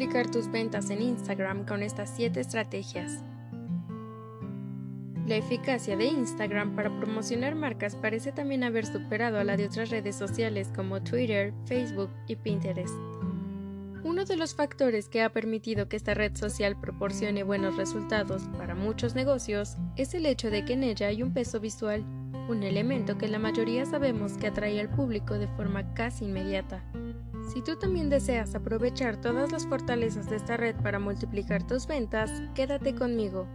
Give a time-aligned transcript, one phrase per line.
[0.00, 3.22] multiplicar tus ventas en Instagram con estas 7 estrategias.
[5.26, 9.90] La eficacia de Instagram para promocionar marcas parece también haber superado a la de otras
[9.90, 12.94] redes sociales como Twitter, Facebook y Pinterest.
[14.02, 18.74] Uno de los factores que ha permitido que esta red social proporcione buenos resultados para
[18.74, 22.06] muchos negocios es el hecho de que en ella hay un peso visual,
[22.48, 26.82] un elemento que la mayoría sabemos que atrae al público de forma casi inmediata.
[27.52, 32.30] Si tú también deseas aprovechar todas las fortalezas de esta red para multiplicar tus ventas,
[32.54, 33.48] quédate conmigo.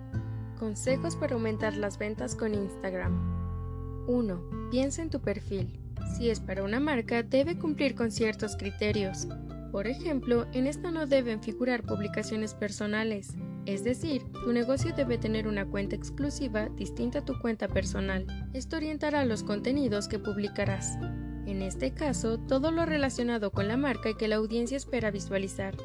[0.59, 4.05] Consejos para aumentar las ventas con Instagram.
[4.08, 4.70] 1.
[4.70, 5.80] Piensa en tu perfil.
[6.18, 9.30] Si es para una marca, debe cumplir con ciertos criterios.
[9.71, 13.34] Por ejemplo, en esta no deben figurar publicaciones personales,
[13.66, 18.26] es decir, tu negocio debe tener una cuenta exclusiva distinta a tu cuenta personal.
[18.54, 20.98] Esto orientará los contenidos que publicarás.
[21.45, 25.76] En este caso, todo lo relacionado con la marca y que la audiencia espera visualizar.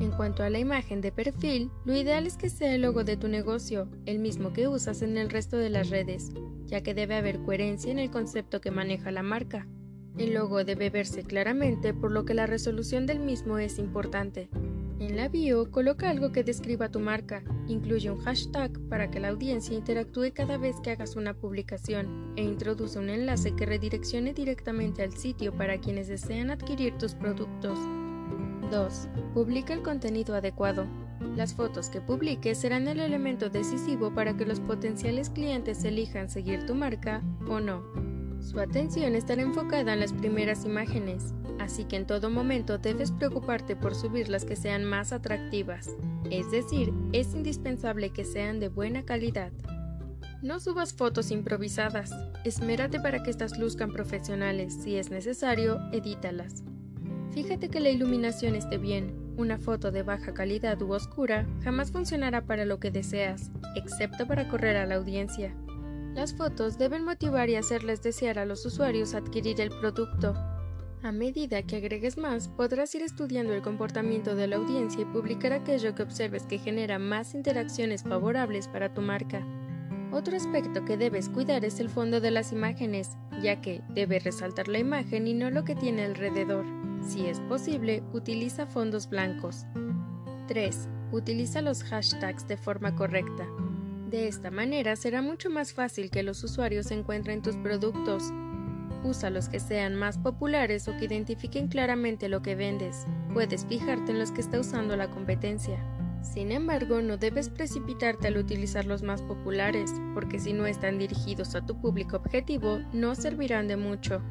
[0.00, 3.16] En cuanto a la imagen de perfil, lo ideal es que sea el logo de
[3.16, 6.30] tu negocio, el mismo que usas en el resto de las redes,
[6.66, 9.66] ya que debe haber coherencia en el concepto que maneja la marca.
[10.16, 14.48] El logo debe verse claramente, por lo que la resolución del mismo es importante.
[15.00, 19.28] En la bio, coloca algo que describa tu marca, incluye un hashtag para que la
[19.28, 25.04] audiencia interactúe cada vez que hagas una publicación e introduce un enlace que redireccione directamente
[25.04, 27.78] al sitio para quienes desean adquirir tus productos.
[28.72, 29.08] 2.
[29.34, 30.86] Publica el contenido adecuado.
[31.36, 36.66] Las fotos que publiques serán el elemento decisivo para que los potenciales clientes elijan seguir
[36.66, 38.07] tu marca o no.
[38.40, 43.76] Su atención estará enfocada en las primeras imágenes, así que en todo momento debes preocuparte
[43.76, 45.90] por subir las que sean más atractivas.
[46.30, 49.52] Es decir, es indispensable que sean de buena calidad.
[50.40, 52.12] No subas fotos improvisadas.
[52.44, 54.72] Esmérate para que estas luzcan profesionales.
[54.82, 56.62] Si es necesario, edítalas.
[57.32, 59.14] Fíjate que la iluminación esté bien.
[59.36, 64.48] Una foto de baja calidad u oscura jamás funcionará para lo que deseas, excepto para
[64.48, 65.54] correr a la audiencia.
[66.18, 70.34] Las fotos deben motivar y hacerles desear a los usuarios adquirir el producto.
[71.04, 75.52] A medida que agregues más, podrás ir estudiando el comportamiento de la audiencia y publicar
[75.52, 79.46] aquello que observes que genera más interacciones favorables para tu marca.
[80.10, 84.66] Otro aspecto que debes cuidar es el fondo de las imágenes, ya que debe resaltar
[84.66, 86.64] la imagen y no lo que tiene alrededor.
[87.00, 89.66] Si es posible, utiliza fondos blancos.
[90.48, 90.88] 3.
[91.12, 93.46] Utiliza los hashtags de forma correcta.
[94.08, 98.32] De esta manera será mucho más fácil que los usuarios encuentren tus productos.
[99.04, 103.04] Usa los que sean más populares o que identifiquen claramente lo que vendes.
[103.34, 105.78] Puedes fijarte en los que está usando la competencia.
[106.22, 111.54] Sin embargo, no debes precipitarte al utilizar los más populares, porque si no están dirigidos
[111.54, 114.22] a tu público objetivo, no servirán de mucho.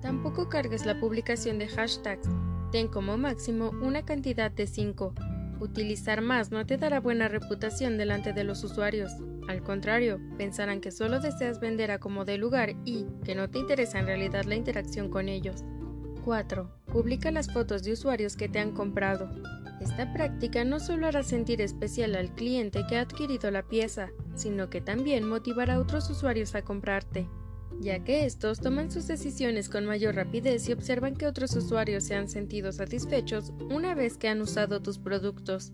[0.00, 2.26] Tampoco cargues la publicación de hashtags.
[2.72, 5.14] Ten como máximo una cantidad de 5.
[5.60, 9.12] Utilizar más no te dará buena reputación delante de los usuarios.
[9.48, 13.58] Al contrario, pensarán que solo deseas vender a como de lugar y que no te
[13.58, 15.64] interesa en realidad la interacción con ellos.
[16.24, 16.70] 4.
[16.92, 19.30] Publica las fotos de usuarios que te han comprado.
[19.80, 24.68] Esta práctica no solo hará sentir especial al cliente que ha adquirido la pieza, sino
[24.68, 27.28] que también motivará a otros usuarios a comprarte
[27.80, 32.14] ya que estos toman sus decisiones con mayor rapidez y observan que otros usuarios se
[32.14, 35.72] han sentido satisfechos una vez que han usado tus productos.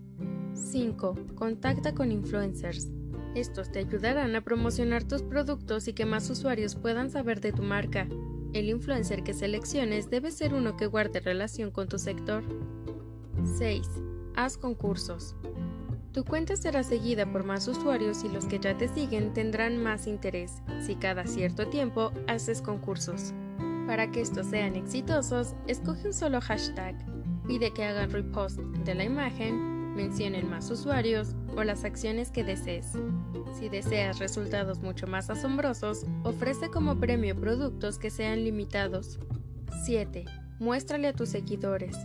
[0.53, 1.15] 5.
[1.35, 2.87] Contacta con influencers.
[3.35, 7.63] Estos te ayudarán a promocionar tus productos y que más usuarios puedan saber de tu
[7.63, 8.07] marca.
[8.53, 12.43] El influencer que selecciones debe ser uno que guarde relación con tu sector.
[13.57, 13.87] 6.
[14.35, 15.35] Haz concursos.
[16.13, 20.05] Tu cuenta será seguida por más usuarios y los que ya te siguen tendrán más
[20.05, 23.33] interés si cada cierto tiempo haces concursos.
[23.87, 26.95] Para que estos sean exitosos, escoge un solo hashtag,
[27.47, 32.91] pide que hagan repost de la imagen, mencionen más usuarios o las acciones que desees.
[33.57, 39.19] Si deseas resultados mucho más asombrosos, ofrece como premio productos que sean limitados.
[39.83, 40.25] 7.
[40.59, 41.97] Muéstrale a tus seguidores.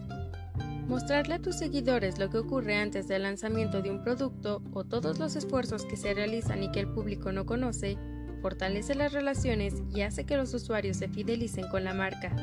[0.88, 5.18] Mostrarle a tus seguidores lo que ocurre antes del lanzamiento de un producto o todos
[5.18, 7.98] los esfuerzos que se realizan y que el público no conoce,
[8.40, 12.34] fortalece las relaciones y hace que los usuarios se fidelicen con la marca.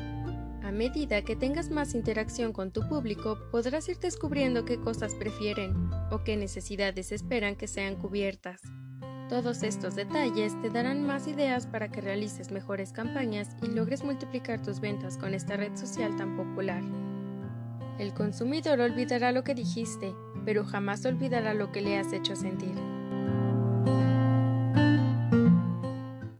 [0.62, 5.74] A medida que tengas más interacción con tu público, podrás ir descubriendo qué cosas prefieren
[6.12, 8.60] o qué necesidades esperan que sean cubiertas.
[9.28, 14.62] Todos estos detalles te darán más ideas para que realices mejores campañas y logres multiplicar
[14.62, 16.82] tus ventas con esta red social tan popular.
[17.98, 20.14] El consumidor olvidará lo que dijiste,
[20.44, 22.95] pero jamás olvidará lo que le has hecho sentir.